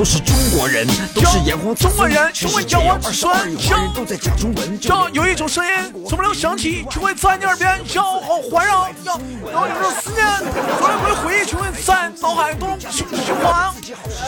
[0.00, 4.80] 都是中国人，都是炎黄中国人孙中国炎黄子孙二十亿华人都在讲中文。
[4.80, 5.70] 这有一种声音
[6.08, 9.20] 从不能响起，就会在你耳边摇晃环绕，要
[9.52, 10.26] 要有种思念，
[10.80, 13.70] 回回回忆就会在脑海中循循环。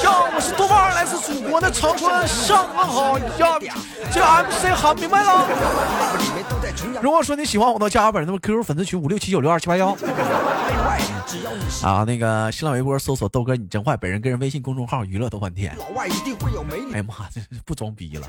[0.04, 3.58] 呀，我是豆瓣儿，来自祖国的长春，上午好呀！
[4.12, 5.46] 这 MC 喊明白了。
[7.02, 9.88] 如果说你喜欢我的加我本，人的 QQ 粉丝群五六七九六二七八幺。
[11.82, 15.76] 啊，那个新浪微博搜索豆哥你真坏，本人个人微信公众号娱乐豆翻天。
[15.78, 18.28] 老外一定会有美女哎呀妈，这不装逼了。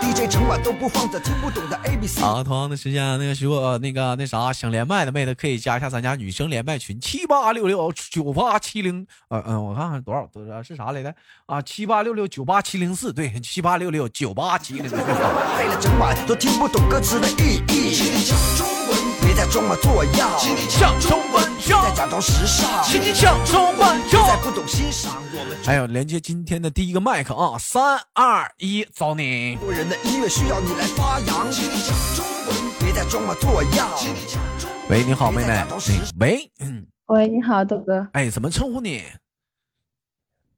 [0.00, 2.22] DJ 整晚都播放着听不懂的 A B C。
[2.22, 11.12] 啊，同样的时间，那个如果那个那啥想连麦的妹子，可以加一下咱家女生连麦群七八六六九八七零，呃嗯，我看看多少多少是啥来着？
[11.46, 14.94] 啊，七八六六九八七零四，对，七八六六九八七零四。
[15.58, 17.94] 累了整晚都听不懂歌词的意义。
[17.94, 20.30] 请你讲中文，别再装模作样。
[20.38, 22.82] 请你讲中文别再假装时尚。
[22.84, 29.56] 请你讲中文别再不懂欣赏我们还有连接今天的第一个麦克啊，三二一，走你！
[29.56, 31.50] 中国人的音乐需要你来发扬。
[31.50, 33.88] 请你讲中文，别再装模作样。
[33.96, 35.52] 请你讲中文喂，你好，妹妹。
[35.52, 35.66] 哎
[36.18, 38.08] 喂，嗯，喂，你好，豆哥。
[38.12, 39.04] 哎，怎么称呼你？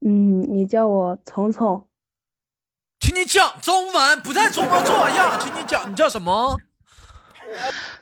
[0.05, 1.87] 嗯，你叫我聪聪。
[2.99, 5.39] 请你讲中文，不再装模作样。
[5.39, 6.59] 请你讲，你叫什么？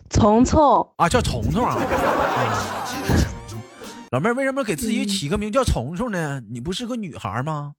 [0.10, 1.78] 虫虫啊，叫虫虫啊。
[1.80, 3.26] 嗯
[4.12, 6.40] 老妹儿，为什么给自己起个名叫虫虫呢？
[6.52, 7.74] 你不是个女孩吗？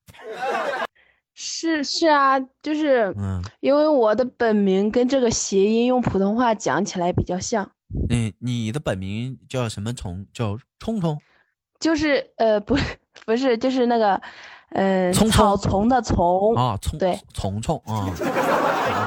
[1.33, 7.71] 是是啊，就是嗯因为我的本名跟这个谐音用普通话讲起来比较像，
[8.11, 10.27] 嗯，你的本名叫什么虫？
[10.33, 11.17] 叫冲冲。
[11.79, 12.77] 就是呃不
[13.25, 14.21] 不是就是那个
[14.71, 18.11] 呃草丛的丛啊，虫对虫虫啊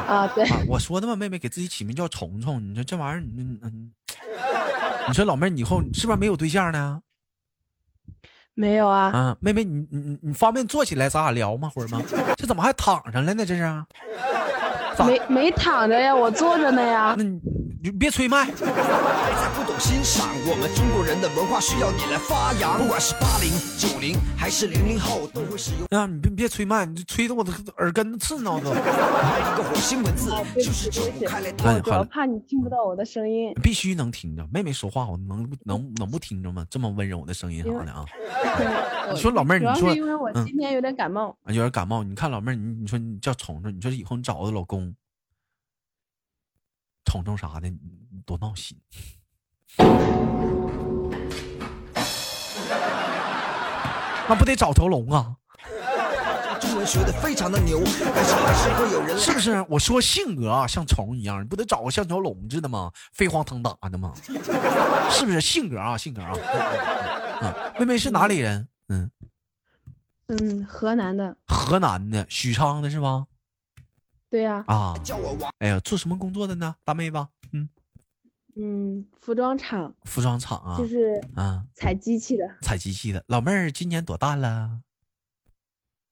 [0.08, 0.60] 啊对啊！
[0.68, 3.92] 我说的嘛，妹妹给自己起名叫虫虫，你说这玩意儿，你嗯嗯，
[5.08, 7.02] 你说老妹儿，你以后是不是没有对象呢？
[8.54, 11.70] 没有啊，啊，妹妹，你你你你方便坐起来，咱俩聊吗？
[11.76, 12.02] 会儿吗？
[12.38, 13.46] 这怎么还躺上了呢？
[13.46, 13.86] 这是？
[15.06, 17.24] 没没躺着呀，我坐着呢呀那。
[17.92, 18.46] 别催麦。
[18.46, 22.78] 别再不懂欣赏我们中国人的文化需要你来发扬。
[22.78, 28.72] 不管是八零、九零还是零零后，都会使用啊，你别别催麦，你这吹的我的耳根子刺挠都。
[28.72, 33.54] 一个火星文字就是起对不起解不开来哎我主怕你听不到我的声音。
[33.62, 36.66] 必须能听着，妹妹说话我能能能不听着吗？
[36.70, 38.06] 这么温柔的声音啥的啊！
[39.12, 41.36] 你说老妹儿，你说因为我嗯今天有点感冒。
[41.44, 44.94] 啊有点感冒，你看老妹儿，你你说你叫虫虫，你说以后你找个老公，
[47.08, 47.78] 虫虫啥的，你
[48.12, 48.78] 你多闹心。
[54.28, 55.34] 那不得找条龙啊？
[56.60, 57.80] 中文学的非常的牛，
[58.14, 59.66] 但是还是会有人是不是？
[59.70, 62.92] 我说性格啊，像虫一样，你不得找个像条龙似的吗？
[63.14, 64.12] 飞黄腾达的吗？
[65.10, 65.40] 是不是？
[65.40, 66.34] 性格啊，性格啊。
[67.42, 68.68] 嗯，妹妹是哪里人？
[68.90, 69.10] 嗯，
[70.28, 73.28] 嗯，河南的，河南的，许昌的是吗？
[74.30, 74.94] 对呀、啊。
[75.60, 76.76] 哎呀，做什么工作的呢？
[76.84, 77.28] 大妹子？
[77.54, 77.70] 嗯，
[78.56, 80.78] 嗯，服装厂服装厂啊。
[80.78, 82.58] 就是啊，采机器的。
[82.62, 83.24] 采机器的。
[83.28, 84.82] 老妹儿今年多大了？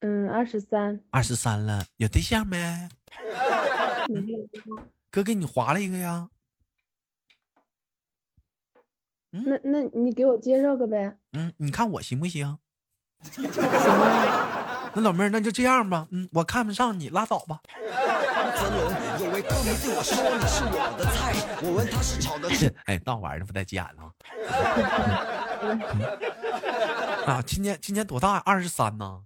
[0.00, 1.00] 嗯，二十三。
[1.10, 2.88] 二十三了，有对象没？
[5.10, 6.28] 哥给你划了一个呀。
[9.30, 11.18] 那那你给我介绍个呗？
[11.32, 12.58] 嗯，你看我行不行？
[13.32, 16.06] 行啊，那老妹儿，那就这样吧。
[16.10, 17.60] 嗯，我看不上你，拉倒吧。
[18.56, 18.80] 成龙
[19.20, 24.12] 有位歌迷对我说你是我的菜，我问他是炒的是哎，那玩意儿不带急眼了！
[27.26, 28.38] 啊，今年今年多大？
[28.38, 29.22] 二十三呢？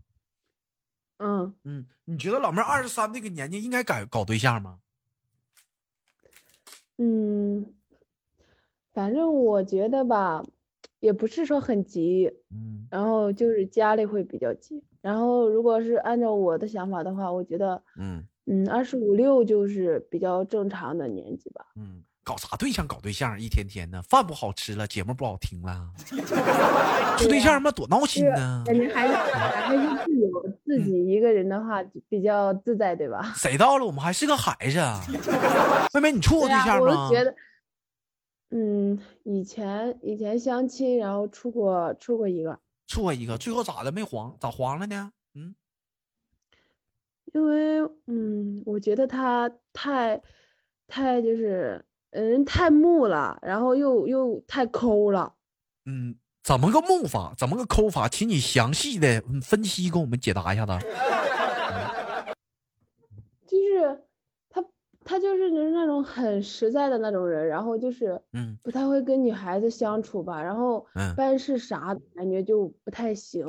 [1.19, 4.79] 嗯，嗯，你觉得老妹儿二十三那个年纪应该搞搞对象吗？
[6.99, 7.73] 嗯，
[8.93, 10.43] 反正我觉得吧，
[10.99, 14.83] 也不是说很急，嗯然后就是家里会比较急。
[15.01, 21.65] 然后如果是按照我的想法的话，我觉得，嗯嗯，二十五六就是比较正常的年纪吧。
[21.77, 22.85] 嗯，搞啥对象？
[22.85, 25.89] 搞对象，一天天的，饭不好吃了，节目不好听了，
[27.17, 28.65] 处对象嘛多闹心呢！
[28.67, 33.33] 感觉还是还是自由，自己一个人的话比较自在，对吧？
[33.37, 33.87] 谁到了？
[33.87, 35.01] 我们还是个孩子啊。
[35.95, 37.07] 妹妹，你处过对象吗？
[37.07, 37.33] 我就觉得，
[38.51, 42.59] 嗯，以前以前相亲，然后处过处过一个，
[42.89, 43.93] 处过一个，最后咋的？
[43.93, 45.13] 没黄，咋黄了呢？
[47.33, 50.21] 嗯，因为嗯，我觉得他太
[50.87, 55.35] 太就是呃人太木了，然后又又太抠了。
[55.87, 57.35] 嗯，怎么个木法？
[57.37, 58.09] 怎么个抠法？
[58.09, 60.73] 请你详细的分析，给我们解答一下子。
[63.47, 64.01] 就是
[64.49, 64.65] 他
[65.05, 73.45] 他就是那种很实在的那种人，然后就是嗯不太会跟女孩子相处吧，然后嗯办事啥感觉就不太行，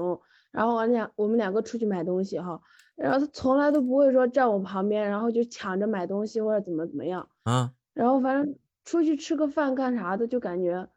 [0.52, 2.60] 然后俺俩我们两个出去买东西哈，
[2.96, 7.28] 然后他从来都不会说站我旁边，然后就抢着买东西或者怎么怎么样。
[7.44, 8.56] 啊然后反正
[8.86, 10.88] 出去吃个饭干啥的，就感觉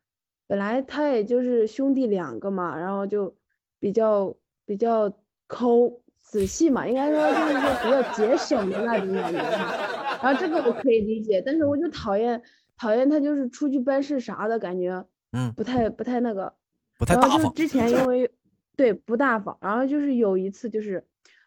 [0.46, 3.34] 本来他也就是兄弟两个嘛，然后就
[3.80, 5.12] 比较比较
[5.46, 10.18] 抠仔细嘛，应该说就是说比较节省的那种感觉哈。
[10.22, 12.40] 然后这个我可以理解，但是我就讨厌
[12.76, 16.54] 讨厌他就是出去办事啥的感觉嗯，不太不太那个。
[16.96, 17.42] 不太然后大方。
[17.42, 18.30] 就是之前因为
[18.76, 21.04] 对不大方，然后就是有一次就是，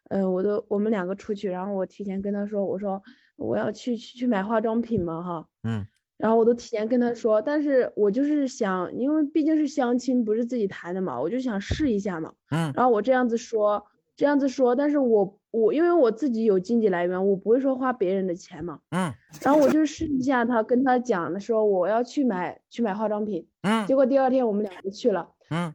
[0.09, 3.01] 嗯、我都我们两个出去，然后我提前跟他说，我说
[3.35, 5.85] 我要去去去买化妆品嘛哈，嗯
[6.17, 12.33] 然后我都提前跟他说，但是我就是想，因为毕竟是相亲，不是自己谈的嘛，我就想试一下嘛。
[12.49, 18.79] 嗯然后我这样子说，这样子说，但是我我因为我自己有经济来源，我不会说花别人的钱嘛。
[18.89, 19.13] 嗯
[19.43, 25.29] 然后我就试一下他，跟他讲的说我要去买去买化妆品，嗯结果第二天我们两个去了。
[25.49, 25.73] 嗯，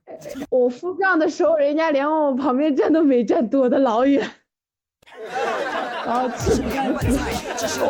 [0.50, 4.30] 我付账的时候，人家连往我旁边站都没站，躲得老远。
[6.04, 6.62] 然后气。
[7.80, 7.86] 我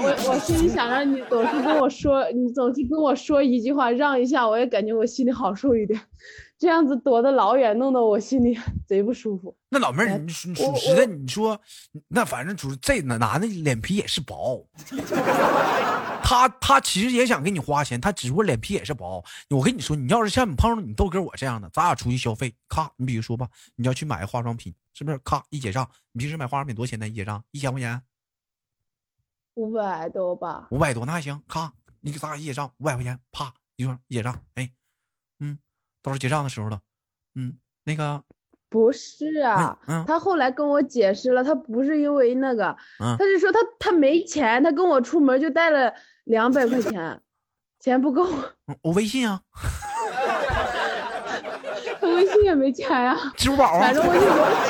[0.00, 6.00] 我我心里想着你总是跟我说，你总是跟我说一句话让一下，我也感觉我心里好受一点。
[6.58, 9.54] 这样子躲得老远，弄得我心里 贼不舒服。
[9.68, 11.60] 那老妹儿，哎你属实的，你说
[12.08, 14.66] 那反正主这男男的脸皮也是薄，
[16.28, 19.24] 他他其实也想给你花钱，他只不过脸皮也是薄。
[19.48, 25.18] 我跟你说，你要是像你碰上你豆哥我这样的，咱俩出去消费，咔，你比如说吧，你要去买个化妆品，是不是？
[25.18, 27.06] 咔一结账，你平时买化妆品多少钱呢？
[27.06, 28.02] 一结账一千块钱，
[29.54, 34.68] 五百多吧，五百多那还行，咔，你给咱俩一结账五百块钱，啪一说一结账，哎，
[35.38, 35.56] 嗯，
[36.02, 36.80] 到时候结账的时候了，
[37.36, 38.20] 嗯，那个，
[38.68, 45.94] 不是啊，嗯他后来跟我解释了，他不是因为那个，嗯他是说他他没钱，他跟我出门就带了
[46.26, 47.20] 两百块钱，
[47.80, 48.24] 钱不够，
[48.66, 49.40] 嗯我微信啊，
[52.00, 54.20] 我微信也没钱呀、支付宝啊反，正我就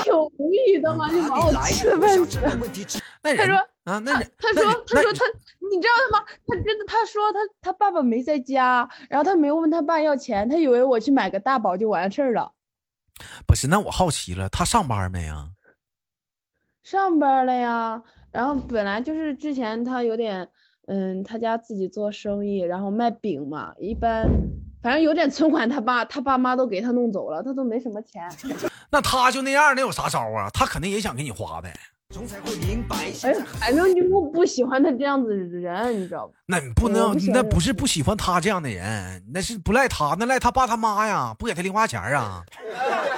[0.03, 2.38] 挺无语的嘛，就把我气得半死。
[3.23, 5.25] 那他说啊，那人他说他说他，
[5.70, 6.25] 你知道吗？
[6.47, 12.53] 他真的他说他他爸爸没在家，然后他没问他爸要钱，他以为我去买个大宝就完事儿了。
[13.47, 15.49] 不是，那我好奇了，他上班没啊？
[16.82, 20.49] 上班了呀，然后本来就是之前他有点，
[20.87, 24.29] 嗯，他家自己做生意，然后卖饼嘛，一般
[24.83, 28.23] 反正有点存款，他爸他爸妈都给他弄走了，他都没什么钱。
[28.91, 30.49] 那他就那样，那有啥招啊？
[30.53, 31.73] 他肯定也想给你花呗。
[33.23, 36.35] 哎，反正就我不喜欢他这样子的人，你知道吧？
[36.47, 43.16] 那你不能不，那不是不喜欢他这样的人，那是不赖他，那赖他爸他妈呀，不给他零花钱啊， 对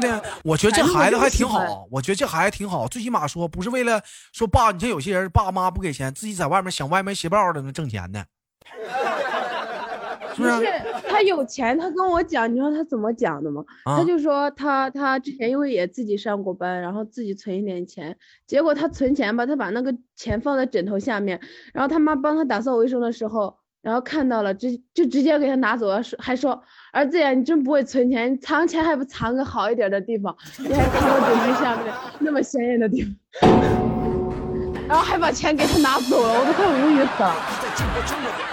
[0.00, 0.30] 不对？
[0.44, 4.00] 我觉得这孩子还挺好，我觉得这孩子挺好，最起码说不是为了
[4.32, 8.24] 说爸，你像有些人爸妈不给钱，自己在外面想歪门邪道的能挣钱呢，
[10.34, 10.56] 是不是？
[10.56, 10.72] 不是
[11.08, 13.64] 他有钱，他跟我讲，你知道他怎么讲的吗？
[13.84, 18.16] 啊他就说他他之前因为也自己上过班，然后自己存一点钱，
[18.46, 21.40] 结果他存钱吧，他把那个钱放在枕头下面，
[21.74, 26.60] 然后他妈帮他打扫卫生的时候，然后看到了，直就直接给他拿走了，说还说
[26.92, 33.02] 儿子呀，你真不会存钱，你藏钱还不藏个好一点的地方，你还藏到枕头下面那么显眼的地
[33.40, 33.50] 方，
[34.88, 37.34] 然后还把钱给他拿走了，我都快无语死了，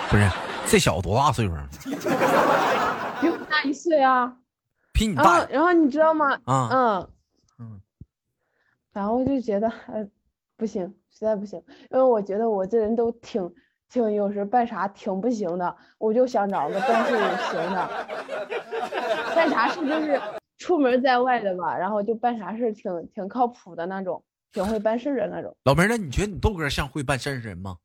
[0.10, 0.30] 不是，
[0.72, 1.68] 这小子多大岁数啊？
[3.22, 4.34] 比我大一岁啊。
[4.96, 6.40] 然比你大后，然后你知道吗？
[6.46, 6.70] 啊？
[6.72, 7.10] 嗯
[7.60, 7.82] 嗯，
[8.94, 10.08] 反正我就觉得，呃，
[10.56, 11.62] 不行，实在不行，
[11.92, 13.44] 因为我觉得我这人都挺
[13.96, 17.18] 挺有时办啥挺不行的，我就想找个办事
[17.50, 17.88] 行的，
[19.34, 20.20] 办啥事就是
[20.58, 24.22] 出门在外的吧，然后就办啥事挺挺靠谱的那种，
[24.52, 25.56] 挺会办事的那种。
[25.64, 27.78] 老妹儿，那你觉得你豆哥像会办事儿的人吗？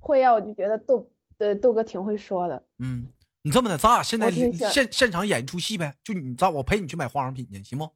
[0.00, 1.08] 会呀、我就觉得豆
[1.38, 2.60] 呃豆哥挺会说的。
[2.80, 3.06] 嗯，
[3.42, 7.88] 你这么的，咱俩现在现现场演一出戏呗，就你咱我陪你去买化妆品去，行不？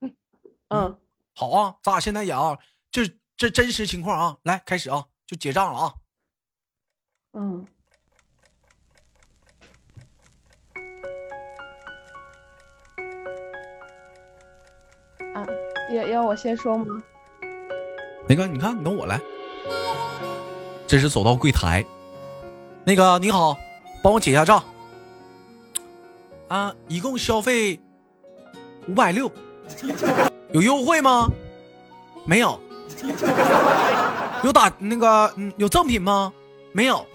[0.74, 0.96] 嗯，
[1.34, 2.58] 好啊，咱俩现在演啊，
[2.90, 3.02] 这
[3.36, 5.94] 这真实情况啊，来开始啊，就结账了啊。
[7.36, 7.66] 嗯，
[15.34, 15.44] 啊，
[15.92, 17.02] 要要我先说吗？
[18.28, 19.20] 那个，你看，你等我来。
[20.86, 21.84] 这是走到柜台，
[22.84, 23.58] 那个你好，
[24.00, 24.62] 帮我结一下账。
[26.46, 27.80] 啊，一共消费
[28.86, 29.28] 五百六，
[30.52, 31.28] 有优惠吗？
[32.24, 32.60] 没有。
[34.44, 36.32] 有打那个嗯有赠品吗？
[36.74, 37.06] 没有。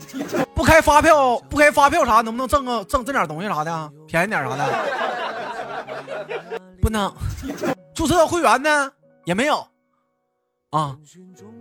[0.56, 2.22] 不开发票，不开发票啥？
[2.22, 3.92] 能不能挣个挣这点东西啥的啊？
[4.08, 4.66] 便宜点啥的？
[6.82, 7.14] 不能。
[7.94, 8.92] 注册会员呢？
[9.26, 9.68] 也没有。
[10.70, 10.98] 啊，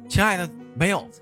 [0.08, 1.04] 亲爱的，没有。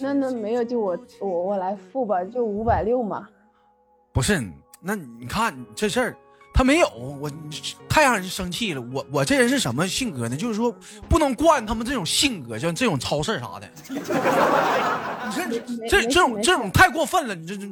[0.00, 3.28] 那那没有，就我我我来付吧，就五百六嘛。
[4.12, 4.42] 不是，
[4.80, 6.16] 那你看这事儿，
[6.58, 7.30] 他没有我，
[7.88, 8.82] 太让人生气了。
[8.92, 10.36] 我我这人是什么性格呢？
[10.36, 10.74] 就是说
[11.08, 13.70] 不能惯他们这种性格，像这种超事啥的。
[13.88, 14.00] 你
[15.30, 15.46] 这
[15.88, 17.64] 这这种这种太过分了，你这这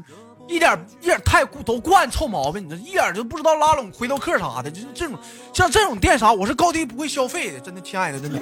[0.46, 4.70] 一点一点太都惯臭毛病，你这一点就不知道拉拢回头客啥的。
[4.70, 5.18] 就是这种
[5.52, 8.38] 像这种店啥，我是高低不会消费的，真的，亲爱的，真的。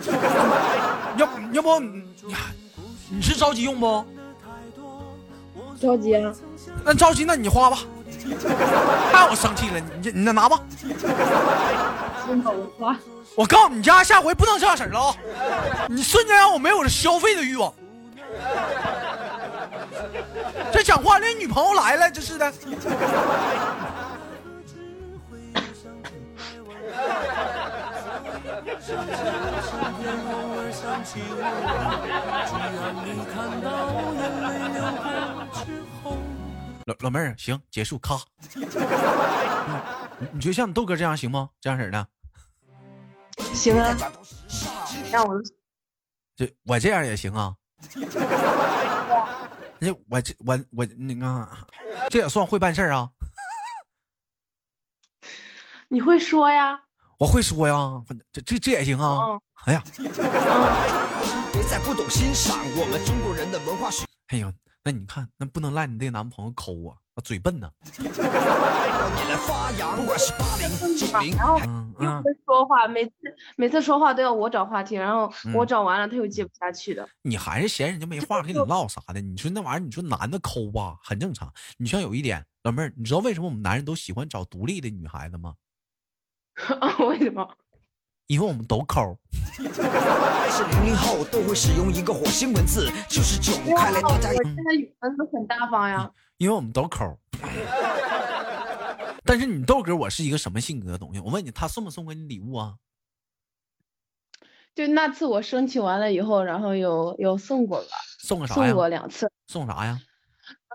[1.17, 2.03] 要要不你
[3.09, 4.05] 你是着急用不？
[5.81, 6.35] 着急啊！
[6.85, 7.79] 那着急，那你花吧。
[9.13, 10.59] 太让我生气了，你你那拿吧。
[13.37, 15.15] 我告诉你家下回不能这样式了啊！
[15.89, 17.73] 你瞬间让我没有了消费的欲望。
[20.73, 22.53] 这讲话连女朋友来了，这是的。
[36.87, 38.21] 老老妹儿，行，结束，咔。
[40.33, 41.49] 你觉得像你豆哥这样行吗？
[41.61, 42.07] 这样式的？
[43.55, 43.97] 行啊。
[45.11, 45.43] 那我
[46.37, 47.55] 这我这样也行啊。
[49.79, 51.49] 那我这我我那个，
[52.11, 53.11] 这也算会办事啊？
[55.89, 56.79] 你会说呀？
[57.19, 59.41] 我会说呀，这这这也行啊。
[59.65, 59.83] 哎呀。
[61.53, 64.05] 别再不懂欣赏我们中国人的文化学。
[64.29, 64.53] 哎呦。
[64.85, 67.71] 那你看，那不能赖你这男朋友抠啊，嘴笨呢。
[71.67, 72.23] 嗯嗯。
[72.45, 73.13] 说话，每次
[73.57, 77.09] 每次说话都要我找话题，然后我找完了他又接不下去的。
[77.23, 79.21] 你还是嫌人家没话跟你唠啥的？
[79.23, 81.51] 你说那玩意儿，你说男的抠吧，很正常。
[81.79, 85.55] 你像有一点，老妹儿，你知道为什么我们男人都喜欢找独立的女孩子吗？
[87.09, 87.57] 为什么？
[88.27, 89.17] 因为我们都抠。
[89.57, 93.53] 是零零后都会使用一个火星文字，就是九。
[93.75, 96.11] 看来大家我现在语文都很大方呀。
[96.37, 97.19] 因为我们都抠。
[99.25, 101.21] 但是你豆哥，我是一个什么性格的东西？
[101.21, 102.75] 我问你，他送没送给你礼物啊？
[104.75, 107.89] 就那次我生气完了以后，然后有有送过吧？
[108.19, 108.67] 送个啥呀？
[108.67, 109.31] 送过两次。
[109.47, 109.99] 送啥呀？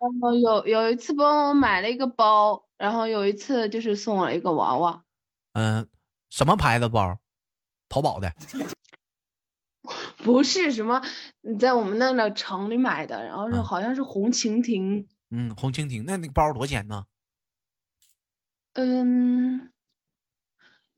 [0.02, 5.04] 然后有有一次帮我买了一个包，然后有一次就是送了一个娃娃。
[5.54, 5.88] 嗯，
[6.30, 7.18] 什么牌子包？
[7.90, 8.32] 淘宝的，
[10.24, 11.02] 不是什么
[11.42, 15.08] 你在我们那个城里买的，然后是好像是红蜻蜓。
[15.32, 17.06] 嗯，红蜻蜓，那那个包多少钱呢？
[18.74, 19.72] 嗯，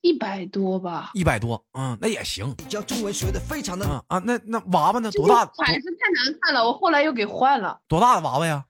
[0.02, 1.12] 一百多吧。
[1.14, 2.56] 一百多，嗯，那也行。
[2.70, 5.10] 教中文学的非常的啊啊，那那娃娃呢？
[5.12, 5.46] 多大？
[5.46, 7.82] 款式太难看了，我后来又给换了。
[7.88, 8.66] 多大的娃娃呀？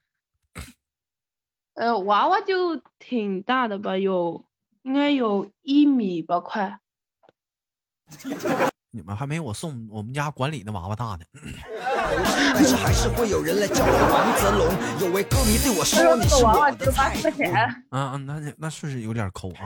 [1.74, 4.46] 呃，娃娃就挺大的吧，有
[4.84, 6.80] 应该有一米吧，快。
[8.94, 11.20] 你们还没我送我们家管理的娃娃大呢。
[12.54, 14.68] 但是还是会有人来叫我王泽龙。
[15.08, 17.16] 有位歌迷对我说：“你是我的菜。”
[17.92, 19.64] 嗯嗯，那那确实有点抠啊。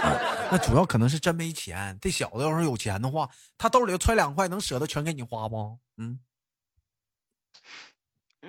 [0.50, 1.96] 那主要可能是真没钱。
[2.00, 5.76] 这小子要是有钱的话，他兜里揣两块，能舍得全给你花不？
[5.98, 6.18] 嗯。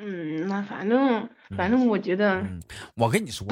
[0.05, 2.45] 嗯，那反正反正我觉得，
[2.95, 3.47] 我跟你说，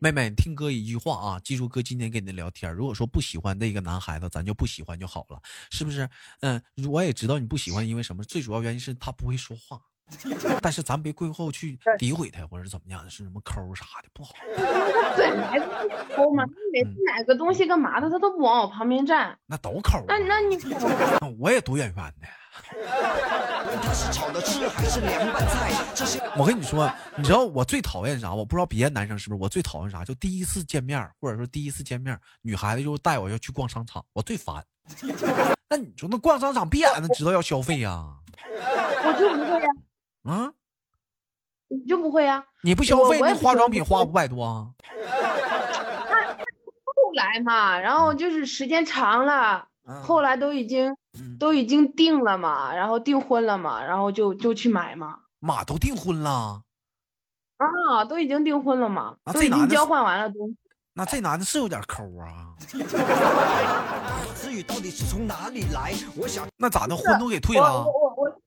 [0.00, 2.70] 妹妹，听哥一句话啊，记住哥今天跟你聊天。
[2.72, 6.06] 如果说不喜欢那个男孩子，咱就不喜欢就好了，是不是？
[6.40, 6.60] 嗯，
[6.90, 8.22] 我也知道你不喜欢，因为什么？
[8.24, 9.80] 最主要原因是他不会说话。
[10.62, 14.34] 但是咱别过后去诋毁他，或者怎么样，是什么抠啥的不好。
[16.14, 19.36] 抠嘛，每次买个东西干嘛的，他都不往我旁边站。
[19.46, 20.04] 那都抠。
[20.06, 20.56] 那那你，
[21.40, 22.28] 我也多远远的。
[26.36, 28.34] 我跟你说，你知道我最讨厌啥？
[28.34, 29.42] 我不知道别的男生是不是？
[29.42, 30.04] 我最讨厌啥？
[30.04, 34.62] 就第一次见面，或者说第一次见面，女孩子就带我要去逛商场，我最烦。
[35.68, 38.04] 那你说那逛商场，必然的知道要消费呀？
[39.04, 39.66] 我就不会呀。
[40.24, 40.52] 啊？
[41.68, 42.44] 你就不会呀？
[42.62, 44.68] 你不消费，那化妆品花五百多啊？
[46.84, 49.68] 后来嘛，然后就是时间长了。
[50.02, 50.96] 后来都已经
[51.38, 55.20] 都已经定了嘛，然后订婚了嘛，然后就就去买嘛。
[55.38, 56.62] 妈都订婚了
[57.58, 60.56] 啊，都已经订婚了嘛，都已经交换完了东西。
[60.94, 62.56] 那这男的是有点抠啊。
[64.34, 65.92] 词语到底是从哪里来？
[66.16, 67.84] 我想那咋的，婚都给退了？
[67.84, 68.40] 我我我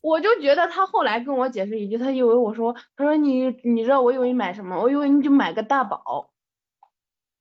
[0.00, 4.80] 我就觉得他后来跟我解释一句，他以为我说，他说你你知道我以为你买什么？
[4.80, 6.30] 我以为你就买个大宝。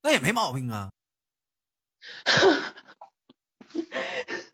[0.03, 0.91] 那也没毛病啊。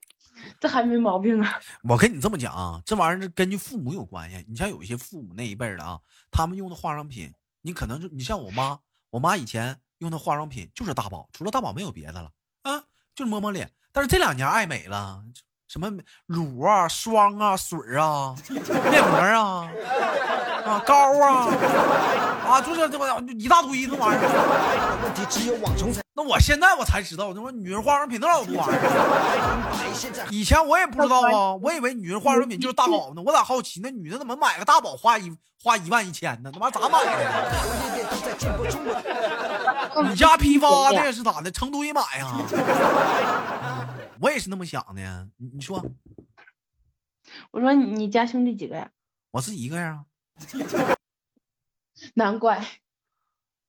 [0.63, 1.59] 这还没毛病啊！
[1.83, 4.45] 我跟你这么讲啊，这玩意儿是根据父母有关系。
[4.47, 5.99] 你像有一些父母那一辈的啊，
[6.31, 8.79] 他们用的化妆品，你可能就你像我妈，
[9.09, 12.79] 我妈以前用的化妆品就是大宝，除了大宝没有别的了啊，
[13.13, 13.69] 就是抹抹脸。
[13.91, 15.21] 但是这两年爱美了，
[15.67, 15.91] 什么
[16.27, 19.69] 乳啊、霜啊、水啊、 面膜啊，
[20.65, 21.49] 啊，膏啊，
[22.53, 24.21] 啊，就是这么一大堆那玩意儿。
[25.03, 30.27] 问题只有网虫才那我现在我才知道，他妈女人化妆品那老多玩意儿。
[30.29, 33.23] 以前我也不知道啊，我以为女人化妆品就是大宝呢。
[33.25, 36.51] 我咋好奇那女的怎么买个大宝花一花一万一千呢？
[36.51, 37.09] 他妈咋买的？
[40.07, 41.49] 你家批发的是咋的？
[41.49, 43.89] 成堆买呀、啊
[44.21, 45.27] 我也是那么想的。
[45.37, 45.83] 你你说
[47.49, 48.87] 我说你你家兄弟几个呀？
[49.31, 50.05] 我是一个呀？
[52.15, 52.63] 难怪。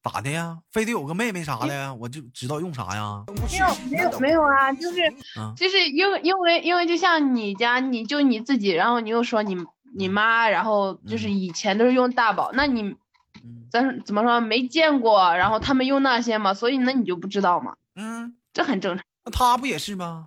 [0.02, 0.58] 咋的呀？
[0.70, 1.92] 非得有个妹妹啥的呀？
[1.94, 3.24] 我就知道用啥呀？
[3.50, 5.00] 没有没有没有啊，就是
[5.38, 9.56] 嗯就是因为因为因为就像你家，你就你自己，然后你又说你
[9.96, 12.82] 你妈，然后就是以前都是用大宝，那你
[13.42, 19.04] 嗯咱怎么说没见过，然后他们用那些嘛，所以那你就不知道嘛，嗯，这很正常。
[19.24, 20.26] 那他不也是吗？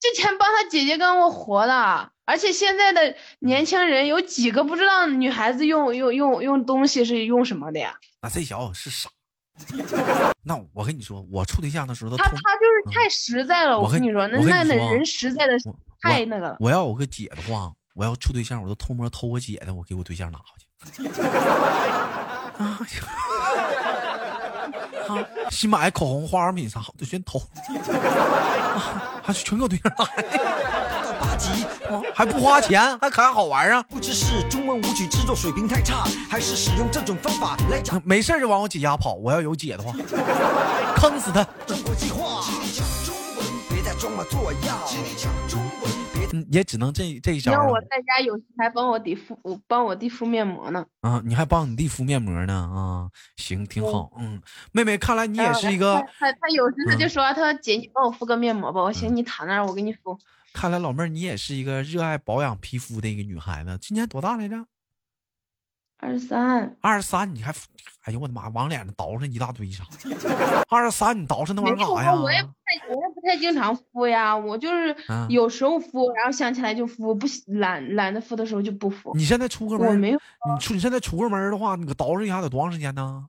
[0.00, 7.94] 他之前帮他姐姐干过活的，而且现在的年轻人有几个不知道女孩子用用用用东西是用什么的呀？
[8.22, 9.10] 那这小子是傻。
[10.44, 15.54] 那我跟你说，我处对象的时候，他他他就是太实在了，我跟我跟你说，那那那人实在的
[16.00, 16.56] 太那个了。
[16.60, 20.44] 我要有个姐的话，我要处对象，我都偷摸偷我姐的，我给我对象拿回
[20.96, 21.08] 去。
[22.58, 22.78] 啊
[25.08, 25.26] 啊！
[25.50, 27.40] 新买口红、化妆品啥的全偷，
[28.68, 30.38] 啊还全给我对象拿回去，
[31.04, 33.82] 到 八级，啊还不花钱，还可还好玩啊！
[33.88, 39.92] 不知是中文舞曲制作水平太差，还是使用这种方法来讲没事就往我姐家跑，我要有姐的话，
[40.96, 41.44] 坑死他！
[41.66, 42.42] 中国计划。
[42.72, 44.78] 讲中文，别再装模作样。
[46.50, 50.84] 也只能这这一招了然后我在家有时还帮我弟敷，我帮我弟敷面膜呢。
[51.00, 51.20] 啊！
[51.24, 53.10] 你还帮你弟敷面膜呢啊？
[53.36, 54.10] 行，挺好。
[54.18, 54.40] 嗯，
[54.72, 60.18] 妹妹，看来你也是一个，他他他有时他就嗯说，他说姐你帮我敷个面膜吧，我行，你躺那儿我给你敷。
[60.52, 63.78] 看来老妹儿你也是一个热爱保养皮肤的一个女孩子。
[63.80, 64.66] 今年多大来着？
[66.00, 67.52] 二十三，二十三，你还，
[68.04, 69.84] 哎呦我的妈，往脸上捯饬一大堆啥？
[70.68, 72.14] 二十三，你捯饬那玩意儿干啥呀？
[72.14, 79.12] 我也不太我也不太经常敷呀，我就是啊有时候敷，然后想起来就敷，不懒懒得敷的时候就不敷。
[79.14, 83.26] 你现在出个门儿，我没有你出你现在出个门儿的话，你给捯饬一下得多长时间呢？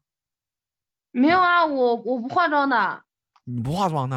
[1.11, 3.01] 没有啊，我我不化妆的，
[3.45, 4.15] 你不化妆的？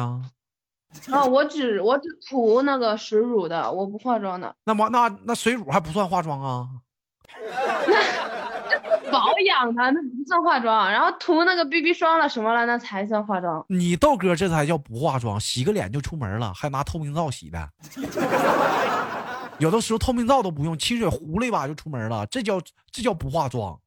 [1.09, 4.55] 啊，我只我只涂那个水乳的，我不化妆的。
[4.65, 6.69] 那么那那水乳还不算化妆啊？
[9.13, 13.63] 保养的那不算化妆， 然后涂那个 BB 霜了什么了，那才算化妆。
[13.69, 17.69] 你豆哥这才叫不化妆，洗个脸就出门了，还拿透明皂洗的。
[19.59, 22.59] 有的时候透明皂都不用，清水糊了一把就出门了，这叫
[22.91, 23.79] 这叫不化妆。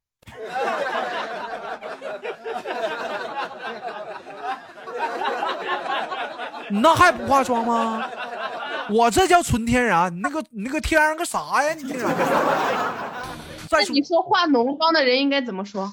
[6.71, 8.09] 你 那还不化妆吗？
[8.89, 11.75] 我这叫纯天然，你那个你那个天然个啥呀？
[11.75, 12.09] 你天然。
[13.71, 15.93] 那你说化浓妆的人应该怎么说？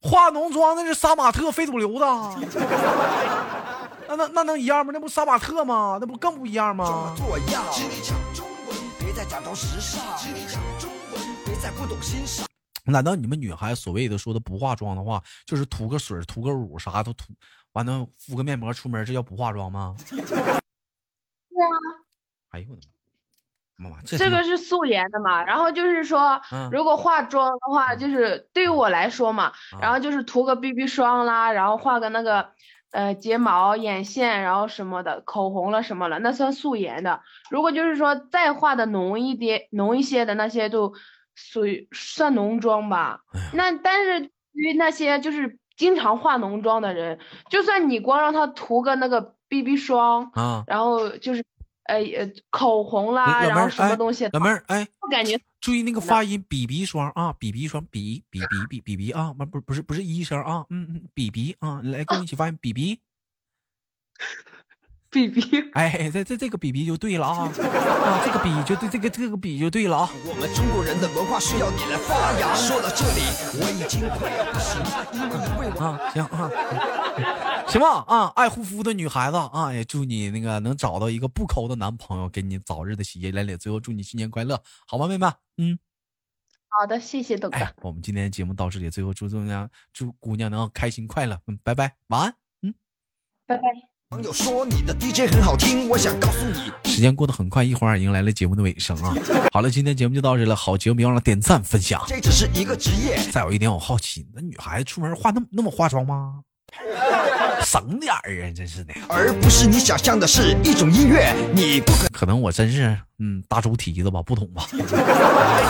[0.00, 2.06] 化浓妆那是杀马特非主流的，
[4.06, 4.92] 那那那能一样吗？
[4.92, 5.96] 那不杀马特吗？
[5.98, 7.14] 那不更不一样吗？
[7.16, 7.64] 作样。
[8.02, 10.04] 讲中文，别再假装时尚。
[10.46, 12.46] 讲中文，别再不懂欣赏。
[12.84, 17.32] 难道你们女孩所谓的说的不化妆的话，就是涂个水、涂个乳，啥都涂，
[17.72, 19.96] 完了敷个面膜出门，这叫不化妆吗？
[20.10, 20.60] 对啊，
[22.50, 23.03] 哎呦我的妈！
[24.06, 32.50] 这这个是素颜的嘛，然后就是说，嗯如果化妆的话，就是对于我来说嘛，啊然后就是涂个 BB 霜啦，然后画个那个
[32.92, 37.20] 呃睫毛、眼线，然后什么的，口红了什么了，那算素颜的。
[37.50, 40.94] 如果就是说再画的浓一点、浓一些的那些，都
[41.34, 43.20] 属于算浓妆吧。
[43.34, 47.18] 哎那但是对于那些就是经常化浓妆的人，
[47.50, 51.44] 就算你光让他涂个那个 BB 霜，啊，然后就是
[51.84, 62.58] 呃呃口红啦，然后什么东西，老妹儿，哎，我感觉注意那个发音，BB 霜啊，BB 霜，B B B B B B 啊，不不不是不是医生啊，嗯嗯，BB 啊，来跟我一起发音
[65.14, 65.40] ，BB。
[65.40, 70.10] BB 哎，这这这个比比就对了啊，啊，这个比就对，这个这个比就对了啊。
[70.26, 72.54] 我们中国人的文化需要你来发扬。
[72.56, 73.22] 说到这里，
[73.60, 74.82] 我已经快要不行，
[75.14, 75.64] 因为你为。
[75.74, 76.50] 啊，行啊，
[77.16, 77.24] 嗯
[77.66, 83.56] 行吧啊，爱护肤的女孩子啊，也祝你那个能找到一个不抠的男朋友，给你早日的喜结连理。
[83.56, 85.26] 最后祝你新年快乐，好吗，妹妹？
[85.56, 85.76] 嗯，
[86.68, 87.56] 好的，谢谢豆哥。
[87.56, 92.34] 哎，我们今天节目到这里，最后祝姑娘祝姑娘能开心快乐，嗯，拜拜，晚安。
[92.62, 92.74] 嗯
[93.46, 93.93] 拜拜。
[94.14, 99.12] 朋友说你的 DJ 很好听，我想告诉你，时间过得很快，一会儿迎来了节目的尾声啊。
[99.52, 102.00] 好了，今天节目就到这了，好节目别忘了点赞分享。
[102.06, 103.18] 这只是一个职业。
[103.32, 106.34] 再有一点，我好奇，那女孩子出门化那么那么化妆吗？
[107.66, 108.92] 省点儿啊，真是的。
[109.08, 114.68] 而不是你想象的是一种音乐，你不可可能我真是嗯大猪蹄子吧，不懂吧？
[114.70, 114.86] 能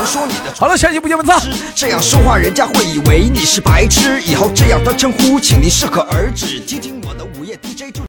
[0.04, 1.40] 说你的好了，下期不见不散。
[1.74, 4.20] 这样说话，人家会以为你是白痴。
[4.22, 6.60] 以后这样的称呼，请您适可而止。
[6.60, 8.02] 听听我的午夜 DJ 就。